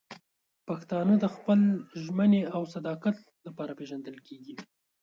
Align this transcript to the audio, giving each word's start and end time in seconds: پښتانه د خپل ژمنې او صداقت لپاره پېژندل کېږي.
پښتانه 0.67 1.13
د 1.19 1.25
خپل 1.35 1.59
ژمنې 2.03 2.41
او 2.55 2.61
صداقت 2.75 3.15
لپاره 3.45 3.71
پېژندل 3.79 4.17
کېږي. 4.27 4.55